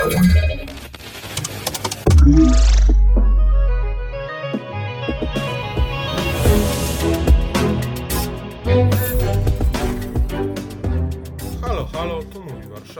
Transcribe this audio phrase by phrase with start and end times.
[0.00, 0.28] Thank
[2.26, 2.67] you.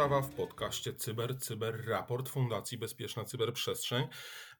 [0.09, 4.09] W podcaście Cyber, Cyber Raport Fundacji Bezpieczna Cyberprzestrzeń.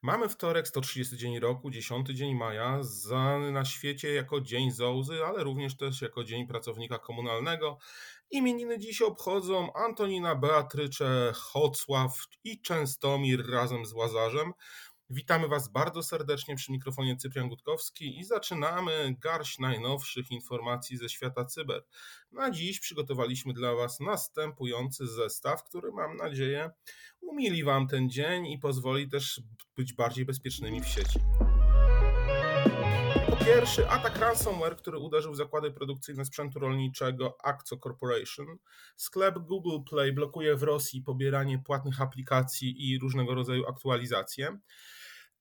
[0.03, 5.45] Mamy wtorek, 130 dzień roku, 10 dzień maja, znany na świecie jako Dzień Zołzy, ale
[5.45, 7.79] również też jako Dzień Pracownika Komunalnego.
[8.31, 14.53] Imieniny dziś obchodzą Antonina Beatrycze, Hocław i Częstomir razem z Łazarzem.
[15.11, 21.45] Witamy Was bardzo serdecznie przy mikrofonie Cyprian Gutkowski i zaczynamy garść najnowszych informacji ze świata
[21.45, 21.85] cyber.
[22.33, 26.71] Na dziś przygotowaliśmy dla Was następujący zestaw, który mam nadzieję
[27.21, 29.41] umili Wam ten dzień i pozwoli też
[29.77, 31.19] być bardziej bezpiecznymi w sieci.
[33.45, 38.47] Pierwszy, atak ransomware, który uderzył w zakłady produkcyjne sprzętu rolniczego Acco Corporation.
[38.97, 44.59] Sklep Google Play blokuje w Rosji pobieranie płatnych aplikacji i różnego rodzaju aktualizacje.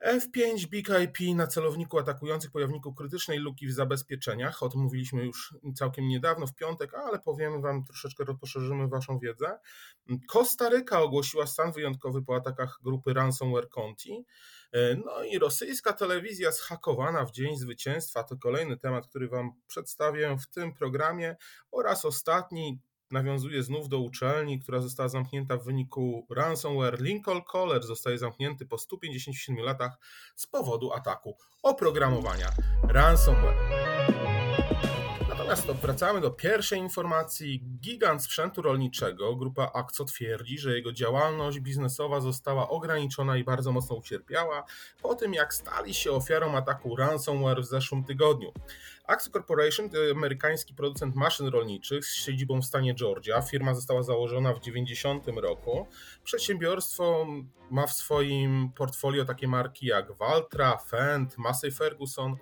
[0.06, 4.64] F5 Big IP na celowniku atakujących pojawniku krytycznej luki w zabezpieczeniach.
[4.64, 9.60] O tym mówiliśmy już całkiem niedawno, w piątek, ale powiemy Wam troszeczkę, poszerzymy Waszą wiedzę.
[10.28, 14.26] Kostaryka ogłosiła stan wyjątkowy po atakach grupy Ransomware Conti.
[15.06, 20.48] No i rosyjska telewizja zhakowana w dzień zwycięstwa to kolejny temat, który Wam przedstawię w
[20.48, 21.36] tym programie
[21.72, 22.80] oraz ostatni,
[23.12, 27.02] nawiązuje znów do uczelni, która została zamknięta w wyniku ransomware.
[27.02, 29.92] Lincoln College zostaje zamknięty po 157 latach
[30.36, 32.50] z powodu ataku oprogramowania
[32.84, 34.37] ransomware.
[35.48, 37.64] Natomiast wracamy do pierwszej informacji.
[37.82, 43.96] Gigant sprzętu rolniczego, grupa Akco twierdzi, że jego działalność biznesowa została ograniczona i bardzo mocno
[43.96, 44.64] ucierpiała
[45.02, 48.52] po tym, jak stali się ofiarą ataku ransomware w zeszłym tygodniu.
[49.06, 53.42] Axo Corporation to amerykański producent maszyn rolniczych z siedzibą w stanie Georgia.
[53.42, 55.88] Firma została założona w 90 roku.
[56.24, 57.28] Przedsiębiorstwo
[57.72, 62.36] ma w swoim portfolio takie marki jak Valtra, Fendt, Massey Ferguson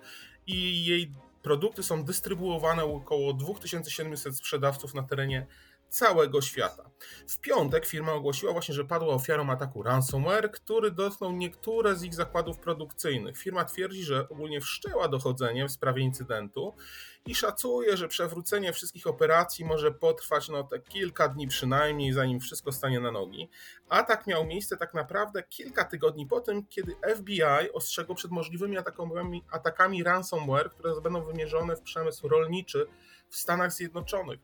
[0.46, 1.12] i jej
[1.46, 5.46] produkty są dystrybuowane u około 2700 sprzedawców na terenie
[5.88, 6.90] całego świata.
[7.28, 12.14] W piątek firma ogłosiła właśnie, że padła ofiarą ataku ransomware, który dotknął niektóre z ich
[12.14, 13.38] zakładów produkcyjnych.
[13.38, 16.74] Firma twierdzi, że ogólnie wszczęła dochodzenie w sprawie incydentu
[17.26, 22.72] i szacuje, że przewrócenie wszystkich operacji może potrwać no te kilka dni przynajmniej, zanim wszystko
[22.72, 23.48] stanie na nogi.
[23.88, 29.44] Atak miał miejsce tak naprawdę kilka tygodni po tym, kiedy FBI ostrzegło przed możliwymi atakami,
[29.50, 32.86] atakami ransomware, które będą wymierzone w przemysł rolniczy
[33.28, 34.40] w Stanach Zjednoczonych.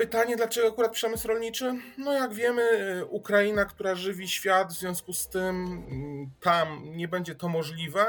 [0.00, 1.74] Pytanie, dlaczego akurat przemysł rolniczy?
[1.98, 2.62] No jak wiemy,
[3.08, 8.06] Ukraina, która żywi świat, w związku z tym mm, tam nie będzie to możliwe,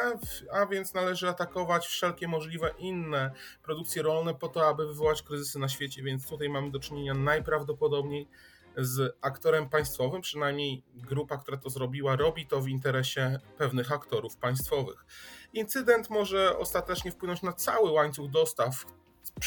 [0.52, 3.32] a więc należy atakować wszelkie możliwe inne
[3.64, 8.28] produkcje rolne po to, aby wywołać kryzysy na świecie, więc tutaj mamy do czynienia najprawdopodobniej
[8.78, 15.06] z aktorem państwowym, przynajmniej grupa, która to zrobiła, robi to w interesie pewnych aktorów państwowych.
[15.54, 18.86] Incydent może ostatecznie wpłynąć na cały łańcuch dostaw,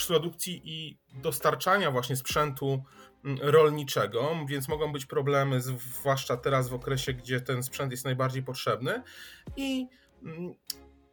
[0.02, 2.82] produkcji i dostarczania właśnie sprzętu
[3.24, 8.42] mm, rolniczego, więc mogą być problemy, zwłaszcza teraz w okresie, gdzie ten sprzęt jest najbardziej
[8.42, 9.02] potrzebny.
[9.56, 9.88] I
[10.22, 10.54] mm,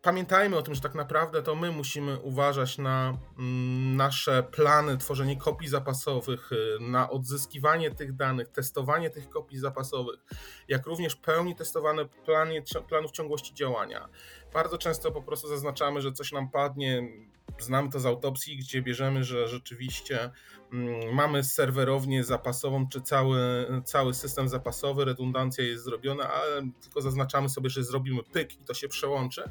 [0.01, 5.37] pamiętajmy o tym, że tak naprawdę to my musimy uważać na mm, nasze plany, tworzenie
[5.37, 10.19] kopii zapasowych, y, na odzyskiwanie tych danych, testowanie tych kopii zapasowych,
[10.67, 14.09] jak również pełni testowane plany, planów ciągłości działania.
[14.53, 17.03] Bardzo często po prostu zaznaczamy, że coś nam padnie,
[17.63, 20.31] Znamy to z autopsji, gdzie bierzemy, że rzeczywiście
[20.73, 27.49] mm, mamy serwerownię zapasową, czy cały, cały system zapasowy, redundancja jest zrobiona, ale tylko zaznaczamy
[27.49, 29.43] sobie, że zrobimy pyk i to się przełączy,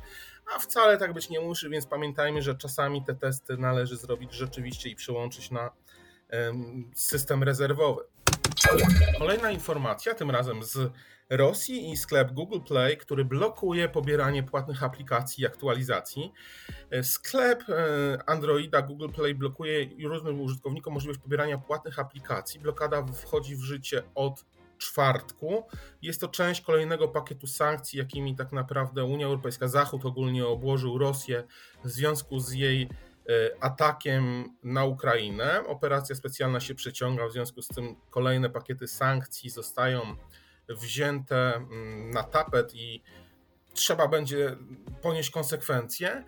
[0.54, 4.90] a wcale tak być nie musi, więc pamiętajmy, że czasami te testy należy zrobić rzeczywiście
[4.90, 5.70] i przełączyć na
[6.94, 8.02] system rezerwowy.
[9.18, 10.92] Kolejna informacja, tym razem z
[11.30, 16.32] Rosji i sklep Google Play, który blokuje pobieranie płatnych aplikacji i aktualizacji.
[17.02, 22.60] Sklep e, Androida Google Play blokuje różnym użytkownikom możliwość pobierania płatnych aplikacji.
[22.60, 24.44] Blokada wchodzi w życie od
[24.78, 25.64] czwartku.
[26.02, 31.44] Jest to część kolejnego pakietu sankcji, jakimi tak naprawdę Unia Europejska, Zachód ogólnie obłożył Rosję
[31.84, 32.88] w związku z jej e,
[33.60, 35.66] atakiem na Ukrainę.
[35.66, 40.16] Operacja specjalna się przeciąga, w związku z tym kolejne pakiety sankcji zostają
[40.70, 43.02] wzięte mm, na tapet i
[43.74, 44.56] trzeba będzie
[45.02, 46.24] ponieść konsekwencje.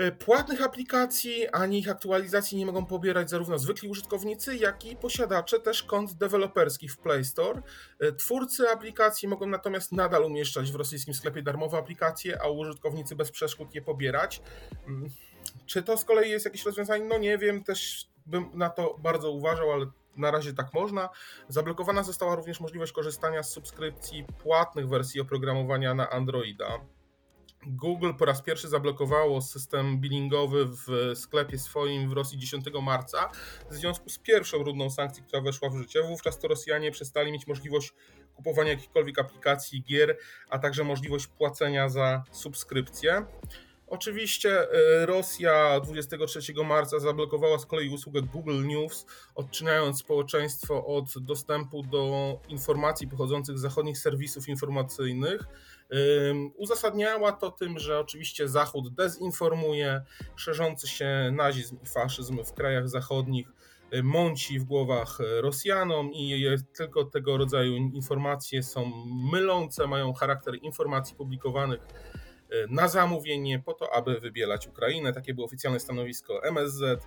[0.00, 5.60] Y, płatnych aplikacji ani ich aktualizacji nie mogą pobierać zarówno zwykli użytkownicy, jak i posiadacze
[5.60, 7.62] też kont deweloperskich w Play Store.
[8.04, 13.30] Y, twórcy aplikacji mogą natomiast nadal umieszczać w rosyjskim sklepie darmowe aplikacje, a użytkownicy bez
[13.30, 14.42] przeszkód je pobierać.
[14.86, 15.10] Mm,
[15.66, 17.04] czy to z kolei jest jakieś rozwiązanie?
[17.04, 19.86] No nie wiem, też bym na to bardzo uważał, ale
[20.20, 21.08] na razie tak można.
[21.48, 26.80] Zablokowana została również możliwość korzystania z subskrypcji płatnych wersji oprogramowania na Androida.
[27.66, 33.30] Google po raz pierwszy zablokowało system billingowy w sklepie swoim w Rosji 10 marca
[33.70, 36.02] w związku z pierwszą rundą sankcji, która weszła w życie.
[36.02, 37.92] Wówczas to Rosjanie przestali mieć możliwość
[38.34, 40.16] kupowania jakichkolwiek aplikacji, gier,
[40.50, 43.26] a także możliwość płacenia za subskrypcje.
[43.90, 51.82] Oczywiście e, Rosja 23 marca zablokowała z kolei usługę Google News, odczynając społeczeństwo od dostępu
[51.82, 55.44] do informacji pochodzących z zachodnich serwisów informacyjnych.
[56.56, 60.02] Uzasadniała to tym, że oczywiście Zachód dezinformuje,
[60.36, 63.48] szerzący się nazizm i faszyzm w krajach zachodnich
[63.94, 66.44] y, mąci w głowach Rosjanom i
[66.76, 68.92] tylko tego rodzaju informacje są
[69.32, 72.29] mylące, mają charakter informacji publikowanych y,
[72.68, 75.12] na zamówienie po to, aby wybielać Ukrainę.
[75.12, 77.06] Takie było oficjalne stanowisko MSZ.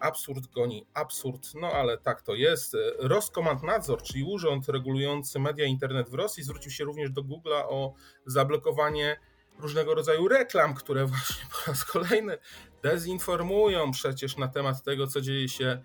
[0.00, 2.76] Absurd goni absurd, no ale tak to jest.
[2.98, 7.94] Roskomandnadzor, czyli urząd regulujący media internet w Rosji, zwrócił się również do Google'a o
[8.26, 9.16] zablokowanie
[9.58, 12.38] różnego rodzaju reklam, które właśnie po raz kolejny
[12.82, 15.82] dezinformują przecież na temat tego, co dzieje się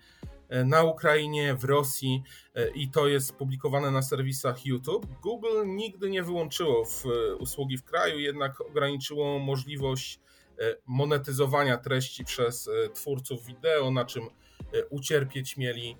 [0.64, 2.22] na Ukrainie, w Rosji
[2.54, 5.06] e, i to jest publikowane na serwisach YouTube.
[5.22, 10.20] Google nigdy nie wyłączyło w e, usługi w kraju, jednak ograniczyło możliwość
[10.58, 15.96] E, monetyzowania treści przez e, twórców wideo, na czym e, ucierpieć mieli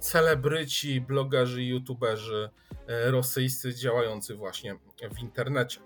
[0.00, 2.50] celebryci, blogerzy, youtuberzy
[2.86, 4.78] rosyjscy działający właśnie
[5.14, 5.80] w internecie.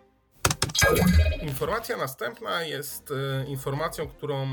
[1.42, 3.12] Informacja następna jest
[3.46, 4.46] informacją, którą,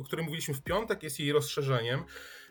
[0.00, 2.04] o której mówiliśmy w piątek, jest jej rozszerzeniem.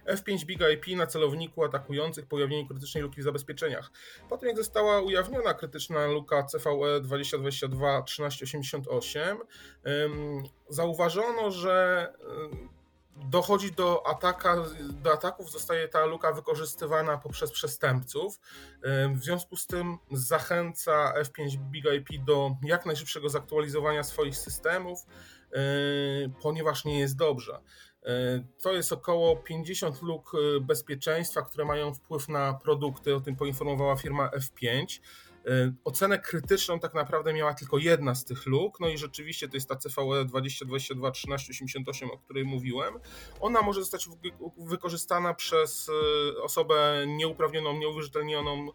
[0.06, 3.92] F5 Big IP na celowniku atakujących po ujawnieniu krytycznej luki w zabezpieczeniach.
[4.30, 9.38] Po tym jak została ujawniona krytyczna luka CVE 2022-1388,
[10.70, 12.08] zauważono, że
[13.16, 18.40] dochodzi do, ataka, do ataków, zostaje ta luka wykorzystywana poprzez przestępców.
[19.16, 25.00] W związku z tym zachęca F5 Big IP do jak najszybszego zaktualizowania swoich systemów,
[26.42, 27.60] ponieważ nie jest dobrze.
[28.06, 33.36] E, to jest około 50 luk e, bezpieczeństwa, które mają wpływ na produkty, o tym
[33.36, 35.00] poinformowała firma F5.
[35.48, 39.58] E, ocenę krytyczną tak naprawdę miała tylko jedna z tych luk, no i rzeczywiście to
[39.58, 43.00] jest ta CVE 2022 1388, o której mówiłem.
[43.40, 44.10] Ona może zostać
[44.58, 45.92] wykorzystana przez
[46.42, 48.68] osobę nieuprawnioną, nieuwierzytelnioną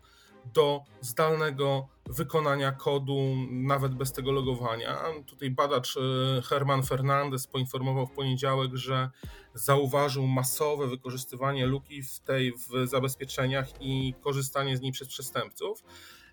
[0.44, 5.02] do zdalnego wykonania kodu nawet bez tego logowania.
[5.26, 6.00] Tutaj badacz e,
[6.42, 9.10] Herman Fernandez poinformował w poniedziałek, że
[9.54, 15.82] zauważył masowe wykorzystywanie luki w tej w zabezpieczeniach i korzystanie z niej przez przestępców.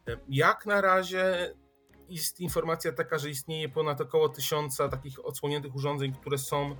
[0.07, 1.54] E, jak na razie
[2.09, 6.75] jest informacja taka, że istnieje ponad około tysiąca takich odsłoniętych urządzeń, które są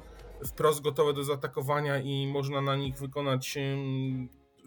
[0.45, 3.57] wprost gotowe do zaatakowania i można na nich wykonać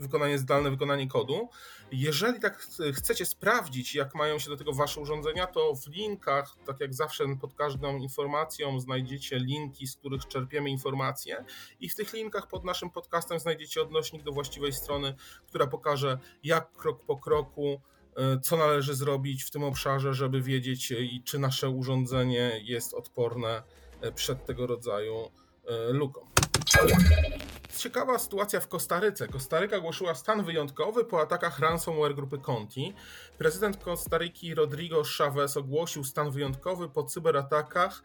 [0.00, 1.48] wykonanie zdalne, wykonanie kodu.
[1.92, 2.58] Jeżeli tak
[2.94, 7.24] chcecie sprawdzić, jak mają się do tego wasze urządzenia, to w linkach, tak jak zawsze
[7.40, 11.44] pod każdą informacją znajdziecie linki, z których czerpiemy informacje
[11.80, 15.14] i w tych linkach pod naszym podcastem znajdziecie odnośnik do właściwej strony,
[15.46, 17.80] która pokaże jak krok po kroku
[18.42, 20.92] co należy zrobić w tym obszarze, żeby wiedzieć,
[21.24, 23.62] czy nasze urządzenie jest odporne
[24.00, 25.14] e, przed tego rodzaju
[25.66, 26.20] e, luką.
[27.76, 29.28] Ciekawa sytuacja w Kostaryce.
[29.28, 32.94] Kostaryka ogłosiła stan wyjątkowy po atakach ransomware grupy Conti.
[33.38, 38.02] Prezydent Kostaryki Rodrigo Chavez ogłosił stan wyjątkowy po cyberatakach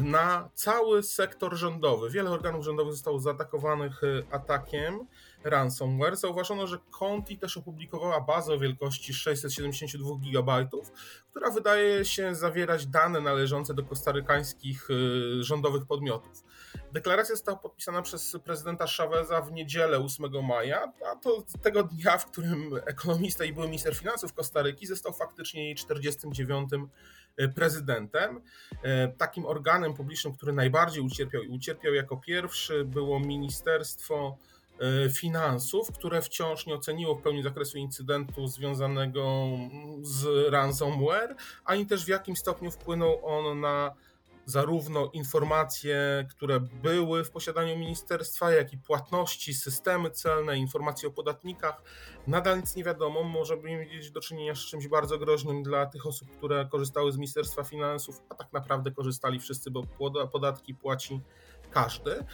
[0.00, 2.10] na cały sektor rządowy.
[2.10, 5.06] Wiele organów rządowych zostało zaatakowanych atakiem
[5.44, 6.16] ransomware.
[6.16, 10.68] Zauważono, że Conti też opublikowała bazę o wielkości 672 GB,
[11.30, 16.44] która wydaje się zawierać dane należące do kostarykańskich y, rządowych podmiotów.
[16.92, 22.26] Deklaracja została podpisana przez prezydenta Chaveza w niedzielę 8 maja, a to tego dnia, w
[22.26, 26.70] którym ekonomista i były minister finansów Kostaryki został faktycznie jej 49
[27.40, 28.40] y, prezydentem.
[28.72, 28.78] Y,
[29.18, 34.38] takim organem publicznym, który najbardziej ucierpiał i ucierpiał jako pierwszy było Ministerstwo
[35.14, 39.46] finansów, które wciąż nie oceniło w pełni zakresu incydentu związanego
[40.02, 43.94] z ransomware, ani też w jakim stopniu wpłynął on na
[44.46, 51.82] zarówno informacje, które były w posiadaniu ministerstwa, jak i płatności, systemy celne, informacje o podatnikach.
[52.26, 56.30] Nadal nic nie wiadomo, możemy mieć do czynienia z czymś bardzo groźnym dla tych osób,
[56.30, 59.82] które korzystały z Ministerstwa Finansów, a tak naprawdę korzystali wszyscy, bo
[60.32, 61.20] podatki płaci
[61.70, 62.24] każdy.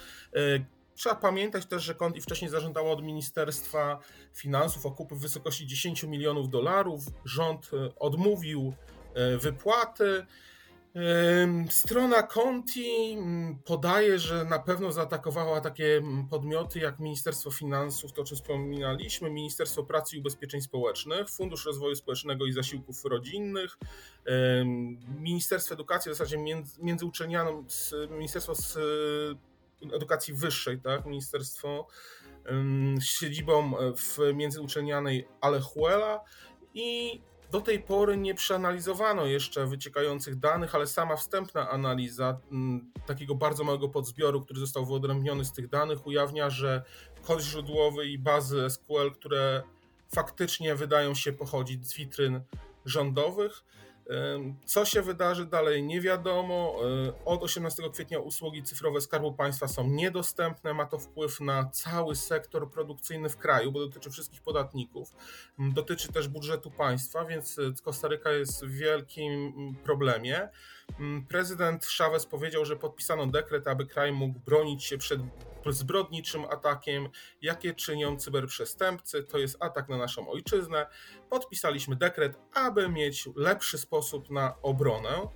[0.95, 3.99] Trzeba pamiętać też, że Conti wcześniej zażądało od Ministerstwa
[4.33, 7.03] Finansów okupu w wysokości 10 milionów dolarów.
[7.25, 8.73] Rząd e, odmówił
[9.13, 10.25] e, wypłaty.
[11.69, 18.21] Strona Conti mm, podaje, że na pewno zaatakowała takie mm, podmioty jak Ministerstwo Finansów, to
[18.21, 23.77] o czym wspominaliśmy, Ministerstwo Pracy i Ubezpieczeń Społecznych, Fundusz Rozwoju Społecznego i Zasiłków Rodzinnych,
[25.19, 27.65] Ministerstwo Edukacji, w zasadzie między, między uczelnianą,
[28.09, 28.53] Ministerstwo
[29.93, 31.87] Edukacji Wyższej, tak, Ministerstwo
[32.99, 36.23] z siedzibą w międzyuczelnianej Alejuela
[36.73, 37.21] i
[37.51, 42.39] do tej pory nie przeanalizowano jeszcze wyciekających danych, ale sama wstępna analiza
[43.05, 46.83] takiego bardzo małego podzbioru, który został wyodrębniony z tych danych, ujawnia, że
[47.21, 49.63] kod źródłowy i bazy SQL, które
[50.15, 52.41] faktycznie wydają się pochodzić z witryn
[52.85, 53.63] rządowych,
[54.65, 56.79] co się wydarzy dalej, nie wiadomo.
[57.25, 60.73] Od 18 kwietnia usługi cyfrowe Skarbu Państwa są niedostępne.
[60.73, 65.15] Ma to wpływ na cały sektor produkcyjny w kraju, bo dotyczy wszystkich podatników.
[65.59, 69.53] Dotyczy też budżetu państwa, więc Kostaryka jest w wielkim
[69.83, 70.49] problemie.
[71.29, 75.21] Prezydent Chavez powiedział, że podpisano dekret, aby kraj mógł bronić się przed
[75.69, 77.09] zbrodniczym atakiem,
[77.41, 79.23] jakie czynią cyberprzestępcy.
[79.23, 80.85] To jest atak na naszą ojczyznę.
[81.29, 85.27] Podpisaliśmy dekret, aby mieć lepszy sposób na obronę.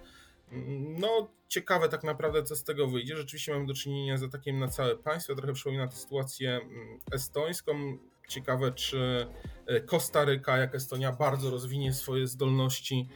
[0.99, 3.17] No, ciekawe tak naprawdę, co z tego wyjdzie.
[3.17, 5.35] Rzeczywiście mamy do czynienia z atakiem na całe państwo.
[5.35, 7.97] Trochę przypomina to sytuację mm, estońską.
[8.27, 9.27] Ciekawe, czy
[9.65, 13.09] e, Kostaryka, jak Estonia, bardzo rozwinie swoje zdolności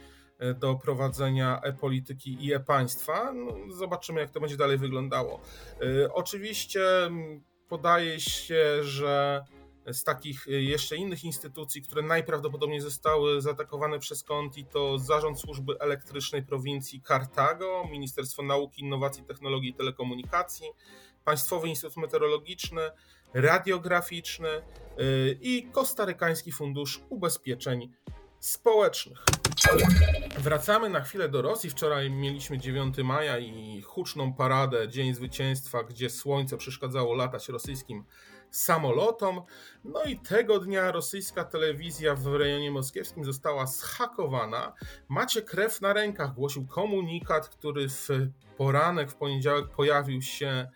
[0.54, 3.32] do prowadzenia e-polityki i e-państwa.
[3.32, 5.40] No, zobaczymy, jak to będzie dalej wyglądało.
[6.04, 6.80] E, oczywiście
[7.68, 9.44] podaje się, że
[9.92, 15.78] z takich e, jeszcze innych instytucji, które najprawdopodobniej zostały zaatakowane przez Conti, to Zarząd Służby
[15.80, 20.66] Elektrycznej Prowincji Cartago, Ministerstwo Nauki, Innowacji, Technologii i Telekomunikacji,
[21.24, 22.80] Państwowy Instytut Meteorologiczny,
[23.34, 24.48] Radiograficzny
[25.40, 27.92] i Kostarykański Fundusz Ubezpieczeń
[28.40, 29.24] Społecznych.
[30.38, 31.70] Wracamy na chwilę do Rosji.
[31.70, 38.04] Wczoraj mieliśmy 9 maja i huczną paradę Dzień Zwycięstwa, gdzie słońce przeszkadzało latać rosyjskim
[38.50, 39.42] samolotom.
[39.84, 44.72] No i tego dnia rosyjska telewizja w rejonie moskiewskim została zhakowana.
[45.08, 48.08] Macie krew na rękach, głosił komunikat, który w
[48.56, 50.68] poranek w poniedziałek pojawił się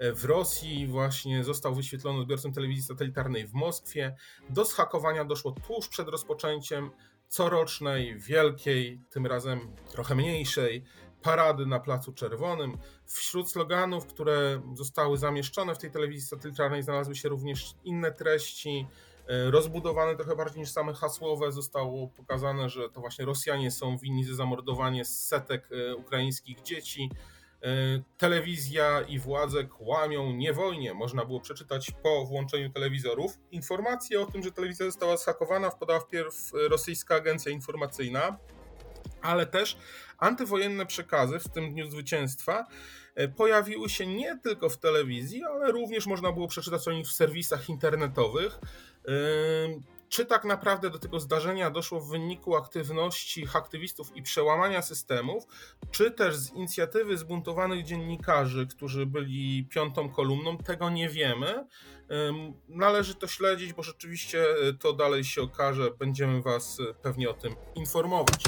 [0.00, 4.16] w Rosji, właśnie został wyświetlony odbiorcą telewizji satelitarnej w Moskwie.
[4.50, 6.90] Do zhakowania doszło tuż przed rozpoczęciem
[7.28, 9.60] corocznej, wielkiej, tym razem
[9.92, 10.84] trochę mniejszej
[11.22, 12.78] parady na Placu Czerwonym.
[13.06, 18.86] Wśród sloganów, które zostały zamieszczone w tej telewizji satelitarnej, znalazły się również inne treści.
[19.28, 24.24] E, rozbudowane trochę bardziej niż same hasłowe, zostało pokazane, że to właśnie Rosjanie są winni
[24.24, 27.10] za zamordowanie setek e, ukraińskich dzieci.
[27.62, 30.94] E, telewizja i władze kłamią niewolnie.
[30.94, 33.38] Można było przeczytać po włączeniu telewizorów.
[33.50, 38.38] Informacje o tym, że telewizja została zhakowana, wpadała wpierw rosyjska agencja informacyjna,
[39.22, 39.78] ale też
[40.18, 42.66] antywojenne przekazy w tym dniu zwycięstwa
[43.14, 47.12] e, pojawiły się nie tylko w telewizji, ale również można było przeczytać o nich w
[47.12, 48.58] serwisach internetowych.
[50.08, 55.44] Czy tak naprawdę do tego zdarzenia doszło w wyniku aktywności aktywistów i przełamania systemów,
[55.90, 61.66] czy też z inicjatywy zbuntowanych dziennikarzy, którzy byli piątą kolumną, tego nie wiemy.
[62.68, 65.90] Należy to śledzić, bo rzeczywiście e, to dalej się okaże.
[65.90, 68.38] Będziemy Was e, pewnie o tym informować.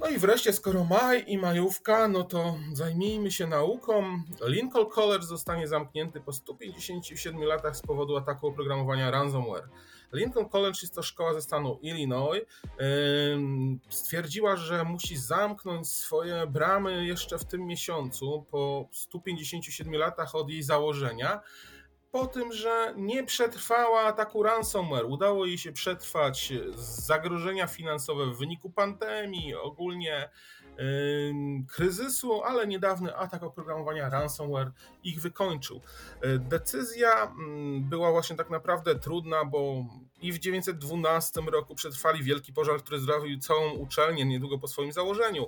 [0.00, 4.22] No i wreszcie, skoro maj i majówka, no to zajmijmy się nauką.
[4.46, 9.68] Lincoln College zostanie zamknięty po 157 latach z powodu ataku oprogramowania ransomware.
[10.12, 12.42] Lincoln College jest to szkoła ze stanu Illinois.
[13.88, 20.62] Stwierdziła, że musi zamknąć swoje bramy jeszcze w tym miesiącu, po 157 latach od jej
[20.62, 21.40] założenia
[22.10, 25.06] po tym, że nie przetrwała ataku ransomware.
[25.06, 30.30] Udało jej się przetrwać zagrożenia finansowe w wyniku pandemii, ogólnie
[31.70, 34.72] kryzysu, ale niedawny atak oprogramowania ransomware
[35.04, 35.80] ich wykończył.
[36.38, 37.32] Decyzja
[37.80, 39.84] była właśnie tak naprawdę trudna, bo
[40.20, 45.46] i w 912 roku przetrwali wielki pożar, który zdrawił całą uczelnię niedługo po swoim założeniu.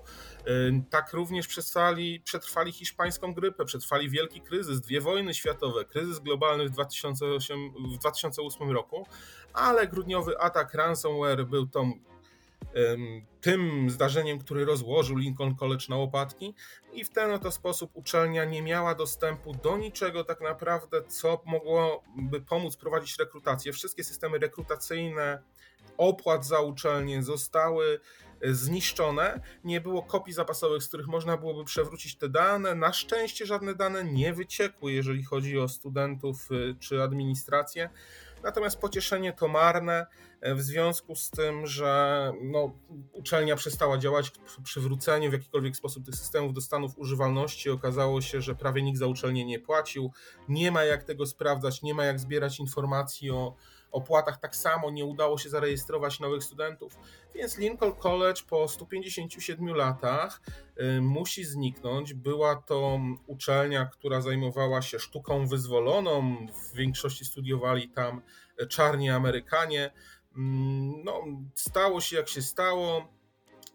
[0.91, 6.71] Tak również przetrwali, przetrwali hiszpańską grypę, przetrwali wielki kryzys, dwie wojny światowe, kryzys globalny w,
[6.71, 9.07] 2008, w 2008 roku,
[9.53, 11.93] ale grudniowy atak ransomware był tą
[13.41, 16.55] tym zdarzeniem, który rozłożył Lincoln College na łopatki
[16.93, 22.41] i w ten oto sposób uczelnia nie miała dostępu do niczego tak naprawdę, co mogłoby
[22.41, 23.73] pomóc prowadzić rekrutację.
[23.73, 25.43] Wszystkie systemy rekrutacyjne
[25.99, 28.01] opłat za uczelnię zostały
[28.43, 29.41] zniszczone.
[29.65, 32.75] Nie było kopii zapasowych, z których można byłoby przewrócić te dane.
[32.75, 37.91] Na szczęście żadne dane nie wyciekły, jeżeli chodzi o studentów e, czy administrację.
[38.43, 40.07] Natomiast pocieszenie to marne.
[40.43, 42.73] w związku z tym, że no,
[43.13, 44.33] uczelnia przestała działać,
[44.65, 49.07] przywrócenie w jakikolwiek sposób tych systemów do stanów używalności okazało się, że prawie nikt za
[49.07, 50.13] uczelnię nie płacił,
[50.49, 53.55] nie ma jak tego sprawdzać, nie ma jak zbierać informacji o
[53.93, 56.97] opłatach tak samo nie udało się zarejestrować nowych studentów,
[57.35, 60.41] więc Lincoln College po 157 latach
[60.81, 62.15] y, musi zniknąć.
[62.15, 68.23] Była to uczelnia, która zajmowała się sztuką wyzwoloną, w większości studiowali tam
[68.69, 69.91] czarni Amerykanie.
[70.37, 71.23] Mm, no,
[71.55, 73.20] stało się jak się stało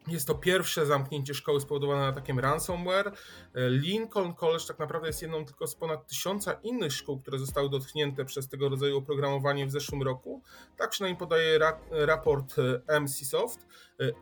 [0.07, 3.11] jest to pierwsze zamknięcie szkoły spowodowane atakiem ransomware.
[3.55, 8.25] Lincoln College tak naprawdę jest jedną tylko z ponad tysiąca innych szkół, które zostały dotknięte
[8.25, 10.41] przez tego rodzaju oprogramowanie w zeszłym roku.
[10.77, 12.55] Tak przynajmniej podaje ra raport
[12.87, 13.67] e, MCSoft.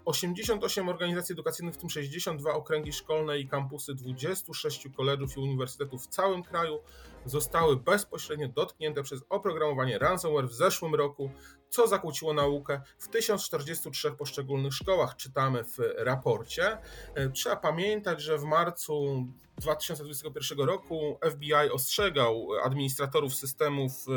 [0.05, 6.07] 88 organizacji edukacyjnych, w tym 62 okręgi szkolne i kampusy 26 kolegów i uniwersytetów w
[6.07, 6.79] całym kraju
[7.25, 11.31] zostały bezpośrednio dotknięte przez oprogramowanie ransomware w zeszłym roku,
[11.69, 16.77] co zakłóciło naukę w 1043 poszczególnych szkołach, czytamy w raporcie.
[17.15, 19.27] E, trzeba pamiętać, że w marcu
[19.57, 24.11] 2021 roku FBI ostrzegał administratorów systemów e,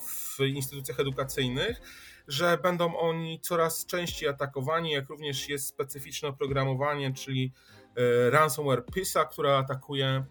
[0.00, 1.80] w instytucjach edukacyjnych,
[2.28, 7.52] że będą oni coraz częściej atakowani, jak również jest specyficzne oprogramowanie, czyli
[7.96, 10.24] e, ransomware PISA, które atakuje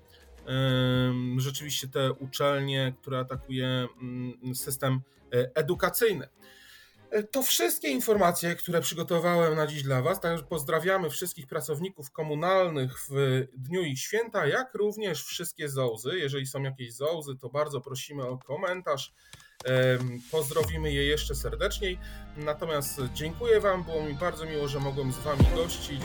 [1.37, 5.01] rzeczywiście te uczelnie, które atakuje mm, system
[5.33, 6.27] e, edukacyjny.
[7.09, 10.19] E, to wszystkie informacje, które przygotowałem na dziś dla Was.
[10.19, 16.19] Także pozdrawiamy wszystkich pracowników komunalnych w dniu ich święta, jak również wszystkie zołzy.
[16.19, 19.13] Jeżeli są jakieś zołzy, to bardzo prosimy o komentarz.
[20.31, 22.00] Pozdrowimy je jeszcze serdeczniej.
[22.38, 26.01] Natomiast dziękuję Wam, było mi bardzo miło, że mogłem z Wami gościć.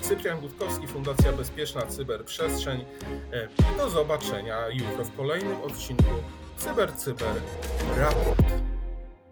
[0.00, 2.84] Cyprian Gutkowski, Fundacja Bezpieczna Cyberprzestrzeń.
[3.76, 6.04] Do zobaczenia jutro w kolejnym odcinku
[6.56, 7.34] Cyber Cyber
[7.96, 8.73] Raport.